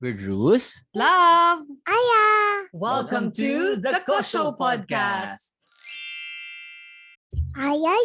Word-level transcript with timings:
We're 0.00 0.16
Drews. 0.16 0.80
Love! 0.96 1.68
Aya! 1.84 2.24
Welcome 2.72 3.28
to 3.36 3.76
the 3.76 4.00
Kosho 4.00 4.56
Podcast. 4.56 5.52
Aya 7.52 7.96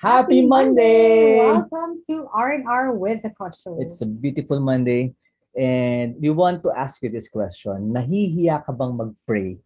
Happy 0.00 0.48
Monday! 0.48 1.36
Welcome 1.44 2.00
to 2.08 2.32
R&R 2.32 2.96
with 2.96 3.20
the 3.20 3.36
Kosho. 3.36 3.76
It's 3.76 4.00
a 4.00 4.08
beautiful 4.08 4.56
Monday. 4.64 5.12
And 5.52 6.16
we 6.16 6.32
want 6.32 6.64
to 6.64 6.72
ask 6.72 7.04
you 7.04 7.12
this 7.12 7.28
question. 7.28 7.92
Nahihiya 7.92 8.64
ka 8.64 8.72
bang 8.72 8.96
mag-pray 8.96 9.60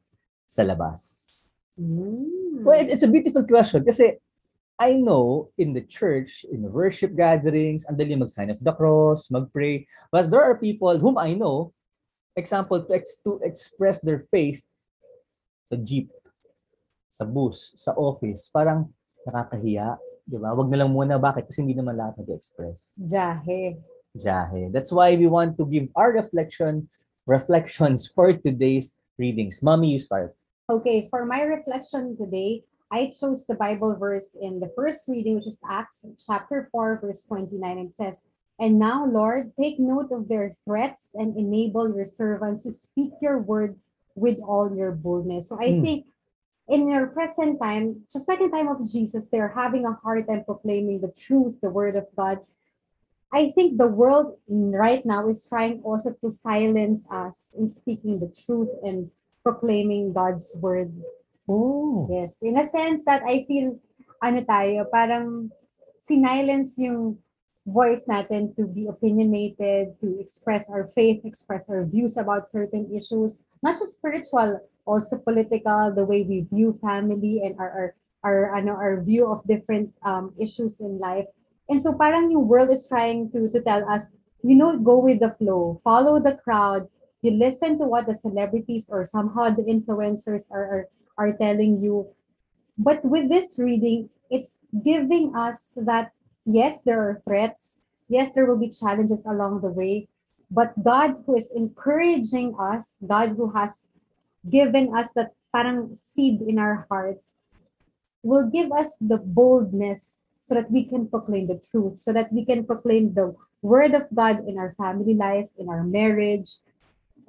sa 0.51 0.67
labas? 0.67 1.31
Mm. 1.79 2.67
Well, 2.67 2.83
it's, 2.83 2.91
it's 2.91 3.07
a 3.07 3.13
beautiful 3.15 3.47
question 3.47 3.87
kasi 3.87 4.19
I 4.81 4.97
know 4.97 5.53
in 5.61 5.77
the 5.77 5.85
church, 5.85 6.49
in 6.49 6.65
the 6.65 6.73
worship 6.73 7.13
gatherings, 7.13 7.85
ang 7.85 8.01
dali 8.01 8.17
mag-sign 8.17 8.49
of 8.49 8.65
the 8.65 8.73
cross, 8.73 9.29
mag-pray. 9.29 9.85
But 10.09 10.33
there 10.33 10.41
are 10.41 10.57
people 10.57 10.97
whom 10.97 11.21
I 11.21 11.37
know, 11.37 11.77
example, 12.33 12.81
to, 12.81 12.93
ex- 12.97 13.21
to 13.29 13.45
express 13.45 14.01
their 14.01 14.25
faith 14.33 14.65
sa 15.69 15.77
jeep, 15.77 16.09
sa 17.13 17.29
bus, 17.29 17.77
sa 17.77 17.93
office, 17.93 18.49
parang 18.49 18.89
nakakahiya. 19.29 20.01
Di 20.25 20.41
ba? 20.41 20.57
Wag 20.57 20.73
na 20.73 20.81
lang 20.81 20.97
muna. 20.97 21.21
Bakit? 21.21 21.53
Kasi 21.53 21.61
hindi 21.61 21.77
naman 21.77 22.01
lahat 22.01 22.17
nag-express. 22.25 22.97
Jahe. 22.97 23.77
Jahe. 24.17 24.73
That's 24.73 24.89
why 24.89 25.13
we 25.13 25.29
want 25.29 25.61
to 25.61 25.69
give 25.69 25.93
our 25.93 26.09
reflection, 26.09 26.89
reflections 27.29 28.09
for 28.09 28.33
today's 28.33 28.97
readings. 29.21 29.61
Mommy, 29.61 29.93
you 29.93 30.01
start. 30.01 30.33
Okay, 30.73 31.13
for 31.13 31.29
my 31.29 31.45
reflection 31.45 32.17
today, 32.17 32.65
I 32.91 33.13
chose 33.19 33.47
the 33.47 33.55
Bible 33.55 33.95
verse 33.97 34.37
in 34.41 34.59
the 34.59 34.73
first 34.75 35.07
reading, 35.07 35.37
which 35.37 35.47
is 35.47 35.63
Acts 35.69 36.05
chapter 36.27 36.69
4, 36.73 36.99
verse 37.01 37.25
29. 37.25 37.79
It 37.79 37.95
says, 37.95 38.25
And 38.59 38.79
now, 38.79 39.07
Lord, 39.07 39.53
take 39.59 39.79
note 39.79 40.11
of 40.11 40.29
their 40.29 40.55
threats 40.65 41.15
and 41.15 41.37
enable 41.37 41.95
your 41.95 42.05
servants 42.05 42.65
to 42.65 42.73
speak 42.73 43.13
your 43.23 43.39
word 43.39 43.79
with 44.17 44.39
all 44.41 44.75
your 44.75 44.91
boldness. 44.91 45.49
So 45.49 45.59
I 45.61 45.75
Hmm. 45.75 45.83
think 45.83 46.07
in 46.67 46.91
our 46.93 47.07
present 47.07 47.61
time, 47.61 48.03
just 48.13 48.29
like 48.29 48.41
in 48.41 48.51
time 48.51 48.69
of 48.69 48.85
Jesus, 48.85 49.29
they're 49.29 49.55
having 49.55 49.87
a 49.87 49.93
hard 50.03 50.27
time 50.27 50.45
proclaiming 50.45 51.01
the 51.01 51.13
truth, 51.13 51.61
the 51.61 51.71
word 51.71 51.95
of 51.95 52.07
God. 52.17 52.41
I 53.33 53.51
think 53.51 53.79
the 53.79 53.87
world 53.87 54.39
right 54.49 55.07
now 55.07 55.29
is 55.29 55.47
trying 55.47 55.81
also 55.83 56.13
to 56.15 56.31
silence 56.33 57.07
us 57.11 57.55
in 57.57 57.71
speaking 57.71 58.19
the 58.19 58.35
truth 58.45 58.71
and 58.83 59.11
proclaiming 59.45 60.13
God's 60.13 60.57
word. 60.59 60.93
Oh. 61.51 62.07
Yes, 62.07 62.39
in 62.47 62.55
a 62.55 62.63
sense 62.63 63.03
that 63.11 63.27
I 63.27 63.43
feel, 63.43 63.75
ano 64.23 64.47
tayo, 64.47 64.87
parang 64.87 65.51
sinilence 65.99 66.79
yung 66.79 67.19
voice 67.67 68.07
natin 68.07 68.55
to 68.55 68.71
be 68.71 68.87
opinionated, 68.87 69.99
to 69.99 70.15
express 70.23 70.71
our 70.71 70.87
faith, 70.95 71.27
express 71.27 71.67
our 71.67 71.83
views 71.83 72.17
about 72.17 72.47
certain 72.47 72.87
issues, 72.95 73.43
not 73.67 73.75
just 73.75 73.99
spiritual, 73.99 74.63
also 74.87 75.19
political, 75.19 75.91
the 75.91 76.07
way 76.07 76.23
we 76.23 76.47
view 76.55 76.79
family 76.79 77.43
and 77.43 77.59
our, 77.59 77.71
our, 77.71 77.89
our, 78.23 78.57
ano, 78.57 78.79
our 78.79 79.03
view 79.03 79.27
of 79.27 79.43
different 79.51 79.91
um, 80.07 80.33
issues 80.39 80.79
in 80.79 80.99
life. 81.03 81.27
And 81.69 81.83
so 81.83 81.99
parang 81.99 82.31
yung 82.31 82.47
world 82.47 82.71
is 82.71 82.87
trying 82.87 83.31
to, 83.33 83.51
to 83.51 83.61
tell 83.61 83.83
us, 83.91 84.11
you 84.43 84.55
know, 84.55 84.79
go 84.79 85.03
with 85.03 85.21
the 85.21 85.35
flow, 85.35 85.81
follow 85.83 86.23
the 86.23 86.39
crowd, 86.39 86.87
you 87.23 87.33
listen 87.33 87.79
to 87.79 87.85
what 87.85 88.07
the 88.07 88.15
celebrities 88.15 88.89
or 88.89 89.05
somehow 89.05 89.51
the 89.51 89.63
influencers 89.63 90.51
are, 90.51 90.65
are 90.65 90.89
are 91.21 91.37
telling 91.37 91.77
you. 91.77 92.09
But 92.81 93.05
with 93.05 93.29
this 93.29 93.61
reading, 93.61 94.09
it's 94.33 94.65
giving 94.73 95.37
us 95.37 95.77
that 95.85 96.17
yes, 96.49 96.81
there 96.81 96.97
are 96.97 97.21
threats. 97.29 97.85
Yes, 98.09 98.33
there 98.33 98.49
will 98.49 98.59
be 98.59 98.73
challenges 98.73 99.29
along 99.29 99.61
the 99.61 99.69
way. 99.69 100.09
But 100.51 100.73
God 100.83 101.23
who 101.27 101.37
is 101.37 101.53
encouraging 101.53 102.57
us, 102.59 102.99
God 103.05 103.37
who 103.37 103.53
has 103.53 103.93
given 104.49 104.97
us 104.97 105.13
that 105.13 105.37
parang 105.53 105.95
seed 105.95 106.41
in 106.41 106.59
our 106.59 106.89
hearts, 106.89 107.37
will 108.25 108.49
give 108.49 108.73
us 108.73 108.97
the 108.99 109.19
boldness 109.19 110.25
so 110.41 110.55
that 110.55 110.71
we 110.73 110.89
can 110.89 111.07
proclaim 111.07 111.47
the 111.47 111.61
truth, 111.71 112.01
so 112.01 112.13
that 112.13 112.33
we 112.33 112.45
can 112.45 112.65
proclaim 112.65 113.15
the 113.15 113.37
word 113.63 113.95
of 113.95 114.09
God 114.15 114.49
in 114.49 114.59
our 114.59 114.75
family 114.75 115.15
life, 115.15 115.47
in 115.59 115.69
our 115.69 115.85
marriage, 115.85 116.65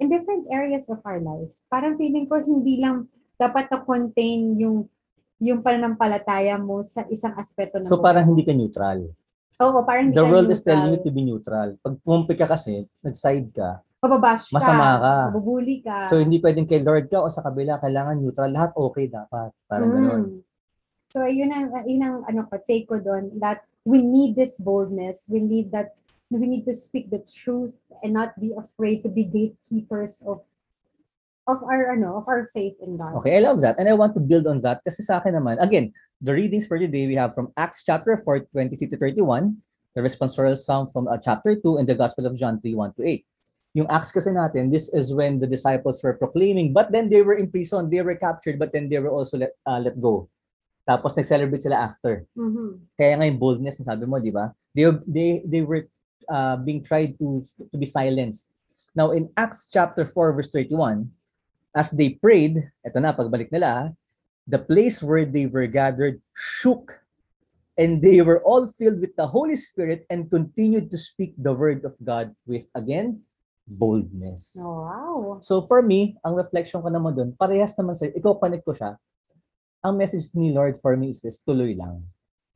in 0.00 0.08
different 0.08 0.48
areas 0.50 0.90
of 0.90 0.98
our 1.04 1.20
life. 1.20 1.46
Parang 1.70 1.94
feeling 1.94 2.26
ko 2.26 2.42
hindi 2.42 2.82
lang 2.82 3.06
dapat 3.42 3.64
na 3.66 3.78
contain 3.82 4.40
yung 4.58 4.86
yung 5.42 5.58
pananampalataya 5.58 6.54
mo 6.54 6.86
sa 6.86 7.02
isang 7.10 7.34
aspeto 7.34 7.82
ng 7.82 7.90
So 7.90 7.98
buhay 7.98 8.06
parang 8.14 8.24
hindi 8.30 8.46
ka 8.46 8.54
neutral. 8.54 9.10
Oo, 9.58 9.78
parang 9.82 10.10
hindi 10.10 10.14
The 10.14 10.22
ka 10.22 10.30
world 10.30 10.50
is 10.50 10.62
neutral. 10.62 10.70
telling 10.70 10.90
you 10.94 11.00
to 11.02 11.10
be 11.10 11.22
neutral. 11.26 11.68
Pag 11.82 11.94
pumpi 12.06 12.34
ka 12.38 12.46
kasi, 12.46 12.86
nag-side 13.02 13.50
ka. 13.50 13.82
Mababash 14.02 14.50
ka, 14.50 14.54
masama 14.54 14.98
ka. 14.98 15.14
mabubuli 15.30 15.82
ka. 15.82 16.06
So 16.10 16.18
hindi 16.18 16.38
pwedeng 16.38 16.66
kay 16.66 16.82
Lord 16.82 17.10
ka 17.10 17.22
o 17.22 17.30
sa 17.30 17.42
kabila, 17.42 17.82
kailangan 17.82 18.22
neutral. 18.22 18.50
Lahat 18.50 18.70
okay 18.74 19.10
dapat. 19.10 19.50
Parang 19.66 19.90
Mm. 19.90 20.42
So 21.12 21.26
yun 21.28 21.52
ang 21.52 21.68
yun 21.84 22.02
ang 22.02 22.16
ano 22.24 22.48
ko 22.48 22.56
take 22.64 22.88
ko 22.88 22.96
doon 22.96 23.36
that 23.42 23.66
we 23.84 24.00
need 24.00 24.32
this 24.38 24.56
boldness. 24.56 25.28
We 25.28 25.44
need 25.44 25.68
that 25.74 25.92
we 26.32 26.48
need 26.48 26.64
to 26.64 26.74
speak 26.74 27.12
the 27.12 27.20
truth 27.20 27.84
and 28.00 28.16
not 28.16 28.32
be 28.40 28.56
afraid 28.56 29.04
to 29.04 29.10
be 29.12 29.28
gatekeepers 29.28 30.24
of 30.24 30.40
of 31.52 31.60
our 31.62 31.92
ano 31.92 32.16
of 32.16 32.24
our 32.24 32.48
faith 32.56 32.74
in 32.80 32.96
God. 32.96 33.20
Okay, 33.20 33.36
I 33.36 33.44
love 33.44 33.60
that. 33.60 33.76
And 33.76 33.88
I 33.88 33.92
want 33.92 34.16
to 34.16 34.22
build 34.24 34.48
on 34.48 34.64
that 34.64 34.80
kasi 34.80 35.04
sa 35.04 35.20
akin 35.20 35.36
naman, 35.36 35.60
again, 35.60 35.92
the 36.24 36.32
readings 36.32 36.64
for 36.64 36.80
today 36.80 37.04
we 37.04 37.14
have 37.20 37.36
from 37.36 37.52
Acts 37.60 37.84
chapter 37.84 38.16
4, 38.16 38.48
23 38.56 38.88
to 38.88 38.96
31, 38.96 39.60
the 39.92 40.00
responsorial 40.00 40.56
psalm 40.56 40.88
from 40.88 41.06
uh, 41.06 41.20
chapter 41.20 41.52
2, 41.54 41.76
and 41.76 41.86
the 41.86 41.98
Gospel 41.98 42.24
of 42.24 42.38
John 42.38 42.56
3, 42.64 42.74
1 42.74 42.94
to 42.96 43.02
8. 43.04 43.26
Yung 43.72 43.88
Acts 43.88 44.12
kasi 44.12 44.32
natin, 44.32 44.72
this 44.72 44.88
is 44.92 45.12
when 45.12 45.40
the 45.40 45.48
disciples 45.48 46.00
were 46.00 46.16
proclaiming, 46.16 46.72
but 46.72 46.92
then 46.92 47.08
they 47.08 47.20
were 47.20 47.36
imprisoned, 47.36 47.92
they 47.92 48.00
were 48.00 48.16
captured, 48.16 48.56
but 48.56 48.72
then 48.72 48.88
they 48.88 49.00
were 49.00 49.12
also 49.12 49.36
let, 49.36 49.52
uh, 49.64 49.80
let 49.80 49.96
go. 50.00 50.28
Tapos 50.88 51.16
nag-celebrate 51.16 51.62
sila 51.62 51.88
after. 51.90 52.26
Mhm. 52.36 52.84
Kaya 52.98 53.16
nga 53.16 53.26
yung 53.28 53.40
boldness, 53.40 53.80
na 53.80 53.94
sabi 53.94 54.04
mo, 54.04 54.20
di 54.20 54.30
ba? 54.30 54.52
They, 54.74 54.86
they, 55.08 55.30
they 55.46 55.62
were 55.62 55.88
uh, 56.28 56.56
being 56.60 56.84
tried 56.84 57.16
to, 57.18 57.40
to 57.72 57.76
be 57.78 57.86
silenced. 57.86 58.52
Now, 58.94 59.10
in 59.16 59.32
Acts 59.36 59.72
chapter 59.72 60.04
4, 60.04 60.36
verse 60.36 60.50
31, 60.52 61.08
as 61.74 61.90
they 61.90 62.16
prayed, 62.16 62.60
eto 62.84 63.00
na, 63.00 63.16
pagbalik 63.16 63.52
nila, 63.52 63.92
the 64.46 64.60
place 64.60 65.02
where 65.02 65.24
they 65.24 65.46
were 65.46 65.66
gathered 65.66 66.20
shook, 66.36 67.00
and 67.80 68.04
they 68.04 68.20
were 68.20 68.44
all 68.44 68.68
filled 68.76 69.00
with 69.00 69.16
the 69.16 69.26
Holy 69.26 69.56
Spirit 69.56 70.04
and 70.12 70.28
continued 70.28 70.92
to 70.92 70.98
speak 71.00 71.32
the 71.40 71.52
word 71.52 71.84
of 71.88 71.96
God 72.04 72.36
with, 72.44 72.68
again, 72.76 73.24
boldness. 73.66 74.56
Wow. 74.60 75.40
So 75.40 75.62
for 75.64 75.80
me, 75.80 76.18
ang 76.20 76.36
reflection 76.36 76.82
ko 76.82 76.88
naman 76.92 77.16
doon, 77.16 77.30
parehas 77.38 77.72
naman 77.78 77.96
sa'yo, 77.96 78.12
ikaw 78.12 78.36
connect 78.36 78.66
ko 78.68 78.76
siya. 78.76 79.00
Ang 79.82 79.96
message 79.98 80.30
ni 80.36 80.52
Lord 80.52 80.76
for 80.78 80.94
me 80.96 81.10
is 81.10 81.24
this, 81.24 81.40
tuloy 81.40 81.72
lang. 81.74 82.04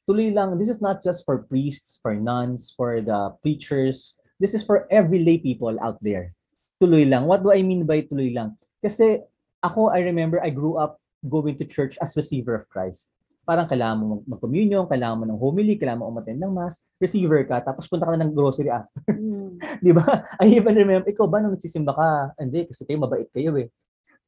Tuloy 0.06 0.31
lang, 0.31 0.54
this 0.60 0.71
is 0.71 0.78
not 0.78 1.03
just 1.03 1.27
for 1.27 1.43
priests, 1.43 1.98
for 1.98 2.15
nuns, 2.15 2.71
for 2.77 3.03
the 3.03 3.34
preachers. 3.43 4.15
This 4.38 4.54
is 4.54 4.62
for 4.62 4.87
every 4.93 5.25
lay 5.25 5.38
people 5.38 5.75
out 5.81 5.98
there. 6.04 6.37
Tuloy 6.78 7.09
lang. 7.09 7.25
What 7.25 7.43
do 7.43 7.50
I 7.50 7.65
mean 7.65 7.88
by 7.88 8.04
tuloy 8.04 8.31
lang? 8.37 8.54
Kasi 8.86 9.19
ako, 9.58 9.91
I 9.91 10.06
remember, 10.06 10.38
I 10.38 10.54
grew 10.54 10.78
up 10.78 11.02
going 11.26 11.58
to 11.58 11.66
church 11.66 11.98
as 11.98 12.14
receiver 12.14 12.54
of 12.54 12.70
Christ. 12.70 13.10
Parang 13.42 13.66
kailangan 13.66 13.98
mo 13.98 14.04
mag- 14.14 14.38
mag-communion, 14.38 14.86
kailangan 14.86 15.19
mo 15.19 15.24
ng 15.26 15.38
homily, 15.42 15.74
kailangan 15.74 16.06
mo 16.06 16.10
umattend 16.14 16.38
ng 16.38 16.54
mass, 16.54 16.86
receiver 17.02 17.42
ka, 17.42 17.58
tapos 17.62 17.91
punta 17.91 18.06
ka 18.06 18.14
na 18.14 18.22
ng 18.22 18.30
grocery 18.30 18.70
after. 18.70 19.02
Mm. 19.26 19.58
Di 19.80 19.91
ba? 19.91 20.04
I 20.38 20.52
even 20.60 20.76
remember, 20.76 21.08
ikaw 21.08 21.26
ba 21.26 21.41
nung 21.41 21.56
nagsisimba 21.56 21.97
ka? 21.97 22.36
Hindi, 22.38 22.69
kasi 22.69 22.84
kayo 22.84 23.00
mabait 23.00 23.26
kayo 23.32 23.56
eh. 23.58 23.72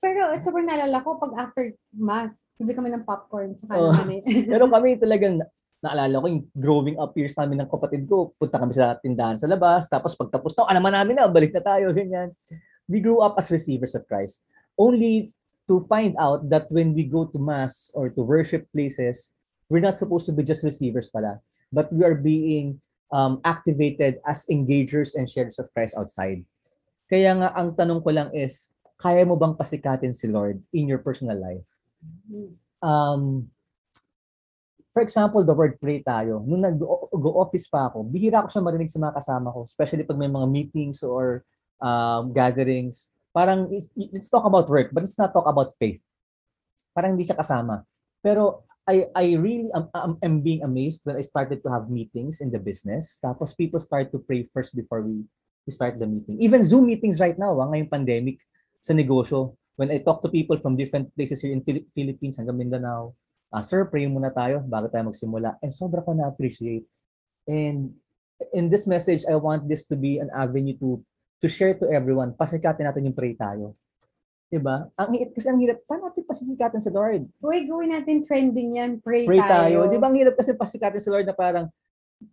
Pero 0.01 0.31
uh, 0.31 0.39
sobrang 0.41 0.65
naalala 0.65 1.05
ko 1.05 1.19
pag 1.21 1.35
after 1.39 1.75
mass, 1.93 2.49
bibili 2.57 2.75
kami 2.75 2.89
ng 2.91 3.05
popcorn 3.05 3.53
sa 3.59 3.69
Oh. 3.77 3.93
eh. 4.09 4.23
Pero 4.53 4.67
kami 4.67 4.97
talagang, 4.97 5.39
na- 5.39 5.51
naalala 5.85 6.23
ko 6.23 6.27
yung 6.33 6.43
growing 6.57 6.97
up 6.99 7.13
years 7.15 7.37
namin 7.37 7.63
ng 7.63 7.71
kapatid 7.71 8.09
ko, 8.09 8.33
punta 8.35 8.59
kami 8.59 8.73
sa 8.75 8.97
tindahan 8.99 9.37
sa 9.39 9.47
labas, 9.47 9.87
tapos 9.87 10.17
pagtapos 10.17 10.57
na, 10.57 10.75
naman 10.75 10.95
namin 10.95 11.15
na, 11.15 11.29
balik 11.31 11.53
na 11.53 11.63
tayo, 11.63 11.93
ganyan. 11.93 12.33
We 12.89 13.01
grew 13.01 13.21
up 13.21 13.37
as 13.39 13.53
receivers 13.53 13.95
of 13.95 14.09
Christ. 14.09 14.43
Only 14.79 15.33
to 15.69 15.85
find 15.87 16.17
out 16.17 16.49
that 16.49 16.73
when 16.73 16.97
we 16.97 17.05
go 17.05 17.29
to 17.29 17.39
mass 17.39 17.93
or 17.93 18.09
to 18.09 18.23
worship 18.25 18.67
places, 18.73 19.31
we're 19.69 19.85
not 19.85 20.01
supposed 20.01 20.25
to 20.27 20.33
be 20.33 20.43
just 20.43 20.65
receivers 20.65 21.13
pala, 21.13 21.45
but 21.71 21.93
we 21.93 22.03
are 22.05 22.17
being 22.17 22.81
um, 23.13 23.41
activated 23.45 24.17
as 24.25 24.49
engagers 24.49 25.13
and 25.13 25.29
sharers 25.29 25.61
of 25.61 25.69
Christ 25.77 25.93
outside. 25.97 26.45
Kaya 27.09 27.37
nga, 27.37 27.53
ang 27.53 27.77
tanong 27.77 28.01
ko 28.01 28.11
lang 28.13 28.33
is, 28.33 28.73
kaya 28.97 29.29
mo 29.29 29.37
bang 29.37 29.53
pasikatin 29.53 30.17
si 30.17 30.29
Lord 30.29 30.61
in 30.73 30.89
your 30.89 31.05
personal 31.05 31.37
life? 31.37 31.69
um, 32.83 33.51
for 34.93 35.03
example, 35.03 35.45
the 35.45 35.55
word 35.55 35.79
pray 35.79 36.03
tayo. 36.03 36.43
Nung 36.43 36.65
nag-office 36.65 37.71
pa 37.71 37.91
ako, 37.91 38.07
bihira 38.09 38.43
ko 38.43 38.49
siya 38.51 38.65
marinig 38.65 38.91
sa 38.91 38.99
mga 38.99 39.17
kasama 39.21 39.55
ko, 39.55 39.63
especially 39.63 40.03
pag 40.03 40.19
may 40.19 40.31
mga 40.31 40.49
meetings 40.51 41.03
or 41.05 41.45
um, 41.81 42.33
gatherings. 42.33 43.11
Parang, 43.35 43.71
let's 43.95 44.31
talk 44.31 44.45
about 44.45 44.69
work, 44.69 44.91
but 44.93 45.03
let's 45.03 45.19
not 45.19 45.33
talk 45.33 45.47
about 45.47 45.75
faith. 45.79 46.03
Parang 46.95 47.15
hindi 47.15 47.27
siya 47.27 47.39
kasama. 47.39 47.87
Pero 48.19 48.67
I 48.89 49.05
I 49.13 49.37
really 49.37 49.69
am, 49.77 49.87
am, 49.93 50.13
am 50.25 50.37
being 50.41 50.65
amazed 50.65 51.05
when 51.05 51.21
I 51.21 51.23
started 51.23 51.61
to 51.61 51.69
have 51.69 51.93
meetings 51.93 52.41
in 52.41 52.49
the 52.49 52.59
business. 52.59 53.21
Tapos 53.21 53.53
people 53.53 53.79
start 53.79 54.09
to 54.17 54.19
pray 54.19 54.49
first 54.49 54.73
before 54.73 55.05
we 55.05 55.29
we 55.69 55.71
start 55.71 56.01
the 56.01 56.09
meeting. 56.09 56.41
Even 56.41 56.65
Zoom 56.65 56.89
meetings 56.89 57.21
right 57.21 57.37
now, 57.37 57.53
ah, 57.61 57.69
ngayong 57.69 57.93
pandemic 57.93 58.41
sa 58.81 58.97
negosyo. 58.97 59.53
When 59.77 59.93
I 59.93 60.01
talk 60.01 60.25
to 60.25 60.33
people 60.33 60.57
from 60.59 60.75
different 60.75 61.13
places 61.13 61.45
here 61.45 61.53
in 61.53 61.61
Phili- 61.61 61.87
Philippines 61.93 62.41
hanggang 62.41 62.57
Mindanao, 62.57 63.13
ah, 63.53 63.61
sir, 63.61 63.85
pray 63.87 64.09
muna 64.09 64.33
tayo 64.33 64.65
bago 64.65 64.89
tayo 64.89 65.13
magsimula. 65.13 65.61
And 65.61 65.71
sobra 65.71 66.01
ko 66.01 66.17
na-appreciate. 66.17 66.89
And 67.45 67.93
in 68.57 68.73
this 68.73 68.89
message, 68.89 69.29
I 69.29 69.37
want 69.37 69.69
this 69.69 69.85
to 69.93 69.95
be 70.01 70.17
an 70.17 70.33
avenue 70.33 70.75
to 70.81 71.05
to 71.39 71.47
share 71.47 71.75
to 71.79 71.87
everyone. 71.91 72.35
Pasikatin 72.35 72.87
natin 72.87 73.07
yung 73.07 73.17
pray 73.17 73.35
tayo. 73.35 73.79
'Di 74.49 74.59
ba? 74.59 74.89
Ang 74.97 75.09
hi- 75.15 75.31
kasi 75.31 75.47
ang 75.47 75.61
hirap, 75.61 75.85
paano 75.85 76.09
natin 76.09 76.25
pasisikatin 76.25 76.81
sa 76.81 76.91
Lord? 76.91 77.29
Uy, 77.45 77.69
gawin 77.69 77.93
natin 77.93 78.25
trending 78.25 78.81
yan. 78.81 78.91
Pray, 79.05 79.29
Pray 79.29 79.43
tayo. 79.45 79.85
tayo. 79.85 79.93
Di 79.93 79.99
ba 80.01 80.09
ang 80.09 80.17
hirap 80.17 80.35
kasi 80.35 80.57
pasikatin 80.57 81.03
sa 81.03 81.13
Lord 81.13 81.29
na 81.29 81.37
parang 81.37 81.69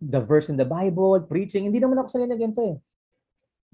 the 0.02 0.18
verse 0.18 0.50
in 0.50 0.57
the 0.57 0.66
Bible, 0.66 1.22
preaching. 1.28 1.68
Hindi 1.68 1.78
naman 1.78 2.00
ako 2.00 2.07
sanay 2.10 2.30
na 2.31 2.40
ganito 2.40 2.63
eh. 2.63 2.78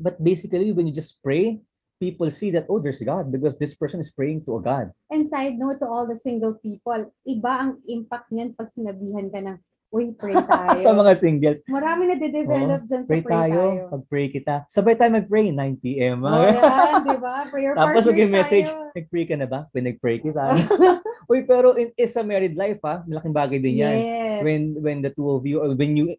But 0.01 0.17
basically, 0.17 0.73
when 0.73 0.89
you 0.89 0.95
just 0.95 1.21
pray, 1.21 1.61
people 2.01 2.25
see 2.33 2.49
that, 2.57 2.65
oh, 2.65 2.81
there's 2.81 3.05
God 3.05 3.29
because 3.29 3.61
this 3.61 3.77
person 3.77 4.01
is 4.01 4.09
praying 4.09 4.41
to 4.49 4.57
a 4.57 4.61
God. 4.61 4.89
And 5.13 5.29
side 5.29 5.61
note 5.61 5.77
to 5.85 5.87
all 5.87 6.09
the 6.09 6.17
single 6.17 6.57
people, 6.57 7.13
iba 7.21 7.51
ang 7.53 7.77
impact 7.85 8.33
niyan 8.33 8.57
pag 8.57 8.73
sinabihan 8.73 9.29
ka 9.29 9.37
ng, 9.37 9.61
uy, 9.91 10.15
pray 10.15 10.33
tayo. 10.47 10.79
Sa 10.79 10.95
mga 10.95 11.11
singles, 11.13 11.59
Marami 11.67 12.07
na 12.07 12.15
de-develop 12.15 12.81
dyan 12.87 13.03
sa 13.03 13.09
pray 13.11 13.21
pray, 13.21 13.35
tayo, 13.35 13.59
tayo. 13.59 13.83
pag-pray 13.91 14.27
kita. 14.31 14.55
Sabay 14.65 14.95
tayo 14.95 15.11
mag-pray, 15.11 15.51
9 15.51 15.83
p.m. 15.83 16.23
Oh, 16.23 16.47
yan, 16.47 17.03
di 17.03 17.17
ba? 17.19 17.33
Prayer 17.51 17.75
Tapos 17.79 18.03
mag-message, 18.07 18.69
nag-pray 18.95 19.25
ka 19.27 19.35
na 19.35 19.47
ba? 19.47 19.67
When 19.75 19.85
nag-pray 19.85 20.23
kita. 20.23 20.43
Uy, 21.31 21.43
pero 21.43 21.75
in, 21.75 21.91
is 21.93 22.15
a 22.15 22.23
married 22.23 22.55
life, 22.55 22.79
ha? 22.81 23.03
Malaking 23.03 23.35
bagay 23.35 23.59
din 23.59 23.83
yan. 23.83 23.95
Yes. 23.99 24.39
When, 24.41 24.61
when 24.79 24.97
the 25.03 25.11
two 25.11 25.27
of 25.27 25.43
you, 25.43 25.59
or 25.59 25.75
when 25.75 25.93
you 25.93 26.15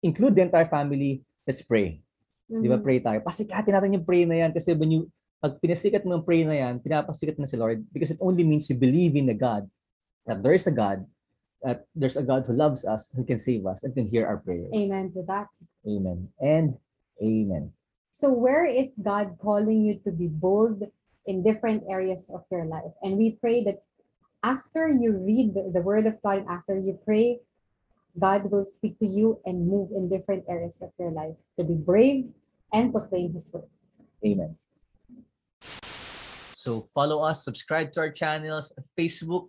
include 0.00 0.36
the 0.36 0.44
entire 0.44 0.68
family, 0.68 1.24
let's 1.48 1.64
pray. 1.64 2.04
Di 2.44 2.68
ba, 2.68 2.76
Mhm. 2.76 2.84
pray 2.84 3.00
tayo. 3.00 3.18
Pasikatin 3.24 3.72
natin 3.72 3.96
yung 3.96 4.04
pray 4.04 4.28
na 4.28 4.36
yan 4.36 4.52
kasi 4.52 4.76
when 4.76 4.92
you, 4.92 5.00
pag 5.40 5.56
pinasikat 5.60 6.04
mo 6.04 6.20
yung 6.20 6.24
pray 6.28 6.44
na 6.44 6.56
yan, 6.56 6.76
pinapasikat 6.76 7.36
mo 7.36 7.44
na 7.44 7.50
si 7.50 7.56
Lord 7.56 7.80
because 7.88 8.12
it 8.12 8.20
only 8.20 8.44
means 8.44 8.68
you 8.68 8.76
believe 8.76 9.16
in 9.16 9.28
a 9.28 9.36
God, 9.36 9.64
that 10.24 10.44
there 10.44 10.52
is 10.52 10.68
a 10.68 10.72
God, 10.72 11.04
that 11.64 11.88
there's 11.96 12.16
a 12.16 12.22
God 12.22 12.44
who 12.46 12.52
loves 12.52 12.84
us, 12.84 13.10
who 13.16 13.24
can 13.24 13.38
save 13.38 13.64
us, 13.66 13.82
and 13.82 13.94
can 13.94 14.06
hear 14.06 14.26
our 14.28 14.36
prayers. 14.36 14.68
Amen 14.76 15.10
to 15.16 15.24
that. 15.26 15.48
Amen. 15.88 16.28
And 16.38 16.76
amen. 17.24 17.72
So 18.12 18.30
where 18.30 18.66
is 18.66 19.00
God 19.02 19.40
calling 19.40 19.82
you 19.82 19.98
to 20.04 20.12
be 20.12 20.28
bold 20.28 20.84
in 21.26 21.42
different 21.42 21.82
areas 21.88 22.30
of 22.30 22.44
your 22.52 22.66
life? 22.66 22.92
And 23.02 23.16
we 23.16 23.40
pray 23.40 23.64
that 23.64 23.82
after 24.44 24.86
you 24.86 25.16
read 25.16 25.54
the, 25.54 25.72
the 25.72 25.80
word 25.80 26.06
of 26.06 26.20
God, 26.22 26.44
and 26.44 26.48
after 26.48 26.76
you 26.76 27.00
pray, 27.04 27.40
God 28.20 28.52
will 28.52 28.64
speak 28.64 28.98
to 29.00 29.06
you 29.06 29.40
and 29.46 29.66
move 29.66 29.90
in 29.90 30.08
different 30.08 30.44
areas 30.46 30.82
of 30.82 30.92
your 31.00 31.10
life 31.10 31.34
to 31.58 31.64
be 31.64 31.74
brave 31.74 32.28
and 32.72 32.92
proclaim 32.92 33.32
his 33.32 33.50
word. 33.52 33.72
Amen. 34.24 34.54
So 36.52 36.82
follow 36.82 37.24
us, 37.24 37.44
subscribe 37.44 37.92
to 37.92 38.00
our 38.00 38.10
channels, 38.10 38.72
Facebook 38.96 39.48